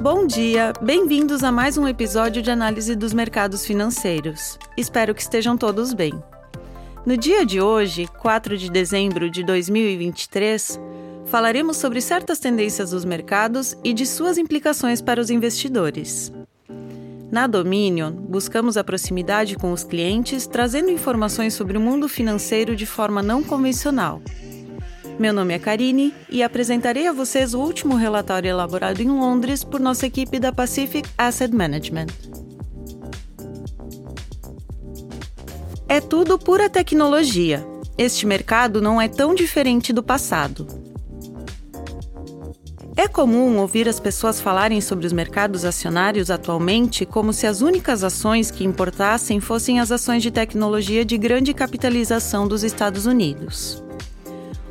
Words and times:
Bom 0.00 0.26
dia, 0.26 0.72
bem-vindos 0.80 1.44
a 1.44 1.52
mais 1.52 1.76
um 1.76 1.86
episódio 1.86 2.40
de 2.40 2.50
análise 2.50 2.96
dos 2.96 3.12
mercados 3.12 3.66
financeiros. 3.66 4.58
Espero 4.74 5.14
que 5.14 5.20
estejam 5.20 5.58
todos 5.58 5.92
bem. 5.92 6.14
No 7.04 7.18
dia 7.18 7.44
de 7.44 7.60
hoje, 7.60 8.08
4 8.18 8.56
de 8.56 8.70
dezembro 8.70 9.28
de 9.28 9.44
2023, 9.44 10.80
falaremos 11.26 11.76
sobre 11.76 12.00
certas 12.00 12.38
tendências 12.38 12.92
dos 12.92 13.04
mercados 13.04 13.76
e 13.84 13.92
de 13.92 14.06
suas 14.06 14.38
implicações 14.38 15.02
para 15.02 15.20
os 15.20 15.28
investidores. 15.28 16.32
Na 17.30 17.46
Dominion, 17.46 18.10
buscamos 18.10 18.78
a 18.78 18.82
proximidade 18.82 19.54
com 19.54 19.70
os 19.70 19.84
clientes, 19.84 20.46
trazendo 20.46 20.90
informações 20.90 21.52
sobre 21.52 21.76
o 21.76 21.80
mundo 21.80 22.08
financeiro 22.08 22.74
de 22.74 22.86
forma 22.86 23.22
não 23.22 23.42
convencional. 23.42 24.22
Meu 25.20 25.34
nome 25.34 25.52
é 25.52 25.58
Karine 25.58 26.14
e 26.30 26.42
apresentarei 26.42 27.06
a 27.06 27.12
vocês 27.12 27.52
o 27.52 27.60
último 27.60 27.94
relatório 27.94 28.48
elaborado 28.48 29.02
em 29.02 29.10
Londres 29.10 29.62
por 29.62 29.78
nossa 29.78 30.06
equipe 30.06 30.40
da 30.40 30.50
Pacific 30.50 31.06
Asset 31.18 31.54
Management. 31.54 32.06
É 35.86 36.00
tudo 36.00 36.38
pura 36.38 36.70
tecnologia. 36.70 37.62
Este 37.98 38.24
mercado 38.24 38.80
não 38.80 38.98
é 38.98 39.08
tão 39.08 39.34
diferente 39.34 39.92
do 39.92 40.02
passado. 40.02 40.66
É 42.96 43.06
comum 43.06 43.58
ouvir 43.58 43.90
as 43.90 44.00
pessoas 44.00 44.40
falarem 44.40 44.80
sobre 44.80 45.06
os 45.06 45.12
mercados 45.12 45.66
acionários 45.66 46.30
atualmente 46.30 47.04
como 47.04 47.34
se 47.34 47.46
as 47.46 47.60
únicas 47.60 48.02
ações 48.02 48.50
que 48.50 48.64
importassem 48.64 49.38
fossem 49.38 49.80
as 49.80 49.92
ações 49.92 50.22
de 50.22 50.30
tecnologia 50.30 51.04
de 51.04 51.18
grande 51.18 51.52
capitalização 51.52 52.48
dos 52.48 52.64
Estados 52.64 53.04
Unidos. 53.04 53.84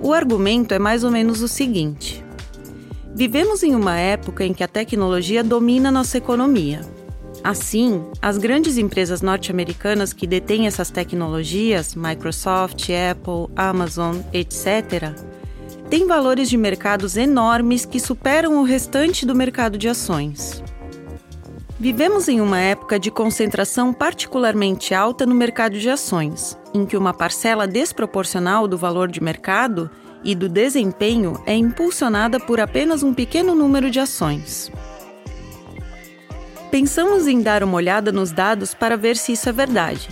O 0.00 0.12
argumento 0.12 0.74
é 0.74 0.78
mais 0.78 1.04
ou 1.04 1.10
menos 1.10 1.42
o 1.42 1.48
seguinte: 1.48 2.24
vivemos 3.14 3.62
em 3.62 3.74
uma 3.74 3.98
época 3.98 4.44
em 4.44 4.52
que 4.52 4.62
a 4.62 4.68
tecnologia 4.68 5.42
domina 5.42 5.90
nossa 5.90 6.18
economia. 6.18 6.80
Assim, 7.42 8.04
as 8.20 8.38
grandes 8.38 8.76
empresas 8.76 9.22
norte-americanas 9.22 10.12
que 10.12 10.26
detêm 10.26 10.66
essas 10.66 10.90
tecnologias, 10.90 11.94
Microsoft, 11.94 12.88
Apple, 12.90 13.52
Amazon, 13.54 14.16
etc., 14.32 15.14
tem 15.88 16.06
valores 16.06 16.48
de 16.48 16.56
mercados 16.56 17.16
enormes 17.16 17.84
que 17.84 18.00
superam 18.00 18.58
o 18.58 18.64
restante 18.64 19.24
do 19.24 19.34
mercado 19.34 19.78
de 19.78 19.88
ações. 19.88 20.62
Vivemos 21.78 22.26
em 22.28 22.40
uma 22.40 22.58
época 22.58 22.98
de 22.98 23.10
concentração 23.10 23.92
particularmente 23.92 24.94
alta 24.94 25.26
no 25.26 25.34
mercado 25.34 25.78
de 25.78 25.90
ações, 25.90 26.56
em 26.72 26.86
que 26.86 26.96
uma 26.96 27.12
parcela 27.12 27.66
desproporcional 27.66 28.66
do 28.66 28.78
valor 28.78 29.08
de 29.08 29.22
mercado 29.22 29.90
e 30.24 30.34
do 30.34 30.48
desempenho 30.48 31.40
é 31.44 31.54
impulsionada 31.54 32.40
por 32.40 32.60
apenas 32.60 33.02
um 33.02 33.12
pequeno 33.12 33.54
número 33.54 33.90
de 33.90 34.00
ações. 34.00 34.72
Pensamos 36.70 37.26
em 37.26 37.42
dar 37.42 37.62
uma 37.62 37.76
olhada 37.76 38.10
nos 38.10 38.32
dados 38.32 38.74
para 38.74 38.96
ver 38.96 39.16
se 39.16 39.32
isso 39.32 39.48
é 39.48 39.52
verdade 39.52 40.08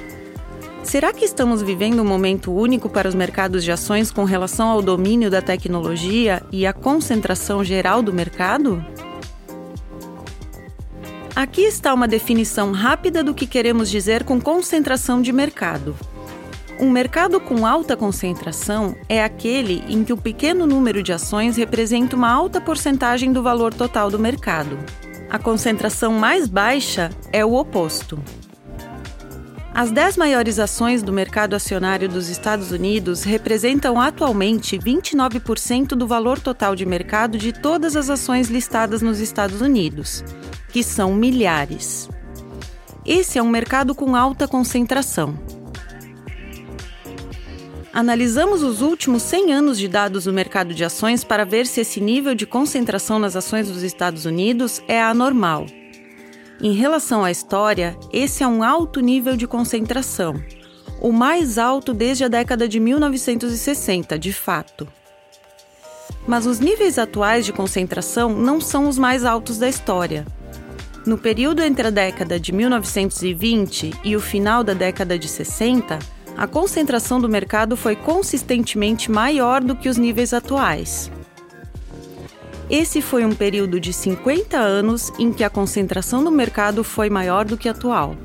Será 0.84 1.14
que 1.14 1.24
estamos 1.24 1.62
vivendo 1.62 2.00
um 2.00 2.04
momento 2.04 2.52
único 2.52 2.90
para 2.90 3.08
os 3.08 3.14
mercados 3.14 3.64
de 3.64 3.72
ações 3.72 4.10
com 4.10 4.22
relação 4.24 4.68
ao 4.68 4.82
domínio 4.82 5.30
da 5.30 5.40
tecnologia 5.40 6.42
e 6.52 6.66
à 6.66 6.74
concentração 6.74 7.64
geral 7.64 8.02
do 8.02 8.12
mercado? 8.12 8.84
Aqui 11.36 11.62
está 11.62 11.92
uma 11.92 12.06
definição 12.06 12.70
rápida 12.70 13.24
do 13.24 13.34
que 13.34 13.44
queremos 13.44 13.90
dizer 13.90 14.22
com 14.22 14.40
concentração 14.40 15.20
de 15.20 15.32
mercado. 15.32 15.96
Um 16.78 16.88
mercado 16.88 17.41
com 17.41 17.66
alta 17.66 17.96
concentração 17.96 18.94
é 19.08 19.22
aquele 19.22 19.82
em 19.88 20.04
que 20.04 20.12
o 20.12 20.16
pequeno 20.16 20.64
número 20.64 21.02
de 21.02 21.12
ações 21.12 21.56
representa 21.56 22.14
uma 22.14 22.30
alta 22.30 22.60
porcentagem 22.60 23.32
do 23.32 23.42
valor 23.42 23.74
total 23.74 24.12
do 24.12 24.18
mercado. 24.18 24.78
A 25.28 25.36
concentração 25.36 26.12
mais 26.12 26.46
baixa 26.46 27.10
é 27.32 27.44
o 27.44 27.54
oposto. 27.54 28.22
As 29.75 29.91
10 29.91 30.16
maiores 30.16 30.60
ações 30.60 31.03
do 31.03 31.12
mercado 31.12 31.54
acionário 31.54 32.09
dos 32.09 32.28
Estados 32.28 32.70
Unidos 32.70 33.25
representam 33.25 34.00
atualmente 34.00 34.78
29% 34.78 35.97
do 35.97 36.06
valor 36.06 36.38
total 36.38 36.76
de 36.76 36.86
mercado 36.86 37.36
de 37.36 37.53
todas 37.53 37.97
as 37.97 38.09
ações 38.09 38.48
listadas 38.48 39.03
nos 39.03 39.19
Estados 39.19 39.60
Unidos, 39.60 40.22
que 40.74 40.82
são 40.82 41.14
milhares. 41.14 42.08
Esse 43.06 43.38
é 43.38 43.42
um 43.42 43.48
mercado 43.48 43.94
com 43.94 44.16
alta 44.16 44.48
concentração. 44.48 45.38
Analisamos 47.92 48.64
os 48.64 48.82
últimos 48.82 49.22
100 49.22 49.52
anos 49.52 49.78
de 49.78 49.86
dados 49.86 50.24
do 50.24 50.32
mercado 50.32 50.74
de 50.74 50.84
ações 50.84 51.22
para 51.22 51.44
ver 51.44 51.68
se 51.68 51.82
esse 51.82 52.00
nível 52.00 52.34
de 52.34 52.44
concentração 52.44 53.20
nas 53.20 53.36
ações 53.36 53.68
dos 53.68 53.84
Estados 53.84 54.24
Unidos 54.24 54.82
é 54.88 55.00
anormal. 55.00 55.64
Em 56.60 56.72
relação 56.72 57.22
à 57.22 57.30
história, 57.30 57.96
esse 58.12 58.42
é 58.42 58.48
um 58.48 58.64
alto 58.64 58.98
nível 58.98 59.36
de 59.36 59.46
concentração, 59.46 60.42
o 61.00 61.12
mais 61.12 61.56
alto 61.56 61.94
desde 61.94 62.24
a 62.24 62.28
década 62.28 62.66
de 62.66 62.80
1960, 62.80 64.18
de 64.18 64.32
fato. 64.32 64.88
Mas 66.26 66.46
os 66.46 66.58
níveis 66.58 66.98
atuais 66.98 67.46
de 67.46 67.52
concentração 67.52 68.30
não 68.30 68.60
são 68.60 68.88
os 68.88 68.98
mais 68.98 69.24
altos 69.24 69.56
da 69.56 69.68
história. 69.68 70.26
No 71.06 71.19
período 71.19 71.62
entre 71.62 71.88
a 71.88 71.91
década 71.91 72.41
de 72.41 72.50
1920 72.50 73.92
e 74.03 74.16
o 74.16 74.20
final 74.20 74.65
da 74.65 74.72
década 74.72 75.19
de 75.19 75.28
60, 75.28 75.98
a 76.34 76.47
concentração 76.47 77.20
do 77.20 77.28
mercado 77.28 77.76
foi 77.76 77.94
consistentemente 77.94 79.10
maior 79.10 79.60
do 79.60 79.76
que 79.76 79.88
os 79.88 79.98
níveis 79.98 80.32
atuais. 80.32 81.10
Esse 82.70 83.03
foi 83.03 83.22
um 83.22 83.34
período 83.34 83.78
de 83.78 83.92
50 83.92 84.56
anos 84.56 85.12
em 85.19 85.31
que 85.31 85.44
a 85.44 85.50
concentração 85.50 86.25
do 86.25 86.31
mercado 86.31 86.82
foi 86.82 87.10
maior 87.10 87.44
do 87.44 87.59
que 87.59 87.69
atual. 87.69 88.16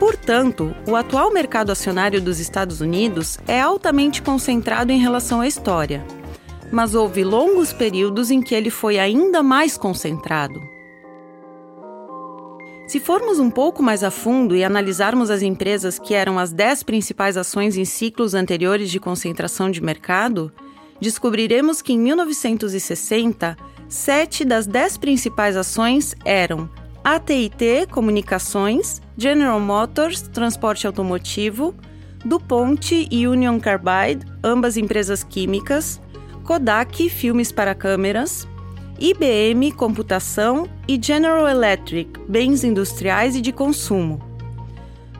Portanto, 0.00 0.74
o 0.88 0.96
atual 0.96 1.32
mercado 1.32 1.70
acionário 1.70 2.20
dos 2.20 2.40
Estados 2.40 2.80
Unidos 2.80 3.38
é 3.46 3.60
altamente 3.60 4.20
concentrado 4.20 4.90
em 4.90 4.98
relação 4.98 5.40
à 5.40 5.46
história, 5.46 6.04
mas 6.72 6.94
houve 6.94 7.24
longos 7.24 7.72
períodos 7.72 8.30
em 8.30 8.40
que 8.40 8.54
ele 8.54 8.70
foi 8.70 8.98
ainda 8.98 9.42
mais 9.42 9.76
concentrado. 9.76 10.60
Se 12.86 13.00
formos 13.00 13.40
um 13.40 13.50
pouco 13.50 13.82
mais 13.82 14.04
a 14.04 14.10
fundo 14.10 14.54
e 14.54 14.62
analisarmos 14.62 15.28
as 15.28 15.42
empresas 15.42 15.98
que 15.98 16.14
eram 16.14 16.38
as 16.38 16.52
10 16.52 16.84
principais 16.84 17.36
ações 17.36 17.76
em 17.76 17.84
ciclos 17.84 18.32
anteriores 18.32 18.90
de 18.90 19.00
concentração 19.00 19.70
de 19.70 19.82
mercado, 19.82 20.52
descobriremos 21.00 21.82
que 21.82 21.92
em 21.92 21.98
1960, 21.98 23.56
sete 23.88 24.44
das 24.44 24.66
dez 24.66 24.96
principais 24.96 25.56
ações 25.56 26.14
eram 26.24 26.68
AT&T 27.02 27.86
Comunicações, 27.90 29.00
General 29.16 29.60
Motors 29.60 30.22
Transporte 30.22 30.86
Automotivo, 30.86 31.74
DuPont 32.24 33.06
e 33.10 33.26
Union 33.28 33.60
Carbide, 33.60 34.26
ambas 34.42 34.76
empresas 34.76 35.22
químicas, 35.22 36.00
Kodak 36.46 37.10
Filmes 37.10 37.50
para 37.50 37.74
câmeras, 37.74 38.46
IBM 39.00 39.72
Computação 39.72 40.68
e 40.86 40.96
General 41.02 41.48
Electric 41.48 42.20
Bens 42.28 42.62
industriais 42.62 43.34
e 43.34 43.40
de 43.40 43.50
consumo. 43.50 44.20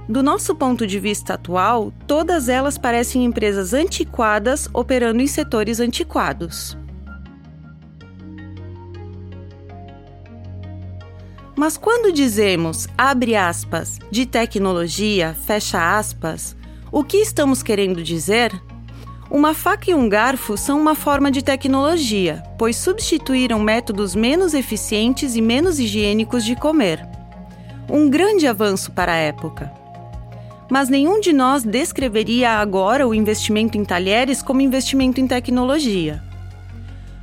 Do 0.08 0.22
nosso 0.22 0.54
ponto 0.54 0.86
de 0.86 1.00
vista 1.00 1.34
atual, 1.34 1.92
todas 2.06 2.48
elas 2.48 2.78
parecem 2.78 3.24
empresas 3.24 3.74
antiquadas 3.74 4.70
operando 4.72 5.20
em 5.20 5.26
setores 5.26 5.80
antiquados. 5.80 6.78
Mas 11.56 11.76
quando 11.76 12.12
dizemos, 12.12 12.86
abre 12.96 13.34
aspas, 13.34 13.98
de 14.12 14.26
tecnologia, 14.26 15.34
fecha 15.44 15.98
aspas, 15.98 16.54
o 16.92 17.02
que 17.02 17.16
estamos 17.16 17.64
querendo 17.64 18.00
dizer? 18.00 18.52
Uma 19.30 19.54
faca 19.54 19.90
e 19.90 19.94
um 19.94 20.08
garfo 20.08 20.56
são 20.56 20.80
uma 20.80 20.94
forma 20.94 21.30
de 21.30 21.42
tecnologia, 21.42 22.42
pois 22.58 22.76
substituíram 22.76 23.58
métodos 23.58 24.14
menos 24.14 24.54
eficientes 24.54 25.36
e 25.36 25.40
menos 25.40 25.78
higiênicos 25.78 26.44
de 26.44 26.54
comer. 26.54 27.06
Um 27.90 28.08
grande 28.08 28.46
avanço 28.46 28.92
para 28.92 29.12
a 29.12 29.16
época 29.16 29.86
mas 30.68 30.88
nenhum 30.88 31.20
de 31.20 31.32
nós 31.32 31.62
descreveria 31.62 32.52
agora 32.52 33.06
o 33.06 33.14
investimento 33.14 33.78
em 33.78 33.84
talheres 33.84 34.42
como 34.42 34.60
investimento 34.60 35.20
em 35.20 35.26
tecnologia. 35.26 36.22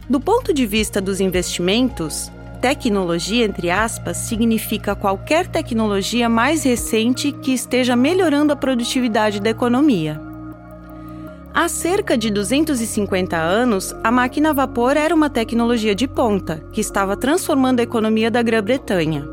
Do 0.09 0.19
ponto 0.19 0.53
de 0.53 0.65
vista 0.65 1.01
dos 1.01 1.19
investimentos, 1.19 2.31
tecnologia, 2.61 3.45
entre 3.45 3.69
aspas, 3.69 4.17
significa 4.17 4.95
qualquer 4.95 5.47
tecnologia 5.47 6.29
mais 6.29 6.63
recente 6.63 7.31
que 7.31 7.53
esteja 7.53 7.95
melhorando 7.95 8.53
a 8.53 8.55
produtividade 8.55 9.39
da 9.39 9.50
economia. 9.50 10.32
Há 11.55 11.69
cerca 11.69 12.17
de 12.17 12.31
250 12.31 13.38
anos, 13.38 13.95
a 14.03 14.09
máquina 14.09 14.50
a 14.50 14.53
vapor 14.53 14.97
era 14.97 15.13
uma 15.13 15.29
tecnologia 15.29 15.94
de 15.94 16.07
ponta 16.07 16.65
que 16.71 16.81
estava 16.81 17.15
transformando 17.15 17.79
a 17.79 17.83
economia 17.83 18.31
da 18.31 18.41
Grã-Bretanha. 18.41 19.23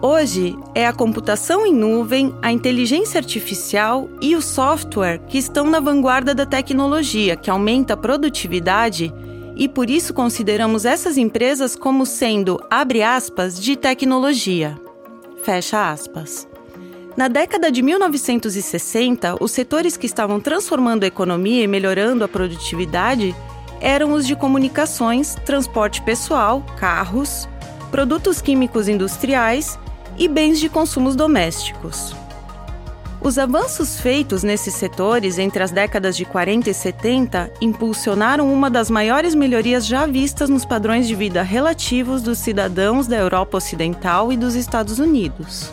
Hoje 0.00 0.56
é 0.74 0.86
a 0.86 0.92
computação 0.92 1.66
em 1.66 1.74
nuvem, 1.74 2.34
a 2.40 2.50
inteligência 2.50 3.18
artificial 3.18 4.08
e 4.22 4.34
o 4.34 4.40
software 4.40 5.18
que 5.28 5.36
estão 5.36 5.68
na 5.68 5.80
vanguarda 5.80 6.34
da 6.34 6.46
tecnologia, 6.46 7.36
que 7.36 7.50
aumenta 7.50 7.92
a 7.92 7.96
produtividade 7.96 9.12
e 9.54 9.68
por 9.68 9.90
isso 9.90 10.14
consideramos 10.14 10.86
essas 10.86 11.18
empresas 11.18 11.76
como 11.76 12.06
sendo, 12.06 12.58
abre 12.70 13.02
aspas, 13.02 13.60
de 13.60 13.76
tecnologia. 13.76 14.80
Fecha 15.44 15.90
aspas. 15.90 16.48
Na 17.14 17.28
década 17.28 17.70
de 17.70 17.82
1960, 17.82 19.36
os 19.38 19.52
setores 19.52 19.98
que 19.98 20.06
estavam 20.06 20.40
transformando 20.40 21.04
a 21.04 21.06
economia 21.06 21.62
e 21.62 21.66
melhorando 21.66 22.24
a 22.24 22.28
produtividade 22.28 23.34
eram 23.82 24.12
os 24.12 24.26
de 24.26 24.34
comunicações, 24.34 25.34
transporte 25.44 26.00
pessoal, 26.00 26.64
carros, 26.78 27.46
produtos 27.90 28.40
químicos 28.40 28.88
industriais 28.88 29.78
e 30.18 30.26
bens 30.26 30.58
de 30.58 30.70
consumos 30.70 31.14
domésticos. 31.14 32.14
Os 33.20 33.38
avanços 33.38 34.00
feitos 34.00 34.42
nesses 34.42 34.74
setores 34.74 35.38
entre 35.38 35.62
as 35.62 35.70
décadas 35.70 36.16
de 36.16 36.24
40 36.24 36.70
e 36.70 36.74
70 36.74 37.52
impulsionaram 37.60 38.52
uma 38.52 38.70
das 38.70 38.90
maiores 38.90 39.34
melhorias 39.34 39.86
já 39.86 40.06
vistas 40.06 40.48
nos 40.48 40.64
padrões 40.64 41.06
de 41.06 41.14
vida 41.14 41.42
relativos 41.42 42.22
dos 42.22 42.38
cidadãos 42.38 43.06
da 43.06 43.16
Europa 43.16 43.58
Ocidental 43.58 44.32
e 44.32 44.36
dos 44.36 44.54
Estados 44.54 44.98
Unidos. 44.98 45.70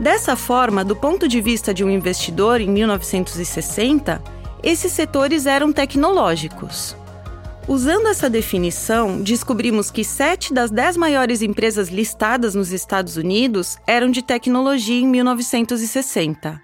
Dessa 0.00 0.34
forma, 0.34 0.82
do 0.82 0.96
ponto 0.96 1.28
de 1.28 1.42
vista 1.42 1.74
de 1.74 1.84
um 1.84 1.90
investidor 1.90 2.58
em 2.58 2.70
1960, 2.70 4.22
esses 4.62 4.92
setores 4.92 5.44
eram 5.44 5.74
tecnológicos. 5.74 6.96
Usando 7.68 8.08
essa 8.08 8.30
definição, 8.30 9.20
descobrimos 9.20 9.90
que 9.90 10.02
sete 10.02 10.54
das 10.54 10.70
dez 10.70 10.96
maiores 10.96 11.42
empresas 11.42 11.90
listadas 11.90 12.54
nos 12.54 12.72
Estados 12.72 13.18
Unidos 13.18 13.76
eram 13.86 14.10
de 14.10 14.22
tecnologia 14.22 14.98
em 14.98 15.06
1960. 15.06 16.58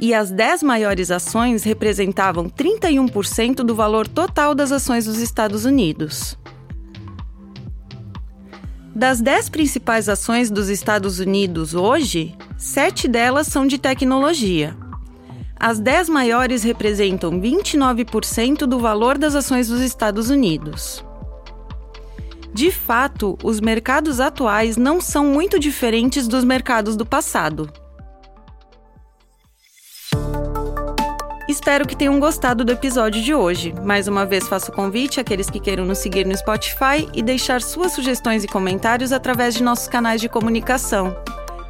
E 0.00 0.14
as 0.14 0.30
dez 0.30 0.62
maiores 0.62 1.10
ações 1.10 1.64
representavam 1.64 2.48
31% 2.48 3.56
do 3.56 3.74
valor 3.74 4.08
total 4.08 4.54
das 4.54 4.72
ações 4.72 5.04
dos 5.04 5.18
Estados 5.18 5.66
Unidos. 5.66 6.38
Das 8.94 9.20
dez 9.20 9.50
principais 9.50 10.08
ações 10.08 10.50
dos 10.50 10.70
Estados 10.70 11.18
Unidos 11.18 11.74
hoje, 11.74 12.34
sete 12.62 13.08
delas 13.08 13.48
são 13.48 13.66
de 13.66 13.76
tecnologia. 13.76 14.76
As 15.58 15.80
10 15.80 16.08
maiores 16.08 16.62
representam 16.62 17.40
29% 17.40 18.66
do 18.66 18.78
valor 18.78 19.18
das 19.18 19.34
ações 19.34 19.66
dos 19.66 19.80
Estados 19.80 20.30
Unidos. 20.30 21.04
De 22.54 22.70
fato, 22.70 23.36
os 23.42 23.60
mercados 23.60 24.20
atuais 24.20 24.76
não 24.76 25.00
são 25.00 25.26
muito 25.26 25.58
diferentes 25.58 26.28
dos 26.28 26.44
mercados 26.44 26.94
do 26.94 27.04
passado. 27.04 27.68
Espero 31.48 31.86
que 31.86 31.96
tenham 31.96 32.20
gostado 32.20 32.64
do 32.64 32.70
episódio 32.70 33.20
de 33.20 33.34
hoje. 33.34 33.74
Mais 33.84 34.06
uma 34.06 34.24
vez 34.24 34.46
faço 34.46 34.70
o 34.70 34.74
convite 34.74 35.18
àqueles 35.18 35.50
que 35.50 35.58
queiram 35.58 35.84
nos 35.84 35.98
seguir 35.98 36.24
no 36.24 36.36
Spotify 36.36 37.08
e 37.12 37.22
deixar 37.22 37.60
suas 37.60 37.92
sugestões 37.92 38.44
e 38.44 38.48
comentários 38.48 39.10
através 39.10 39.54
de 39.54 39.64
nossos 39.64 39.88
canais 39.88 40.20
de 40.20 40.28
comunicação. 40.28 41.12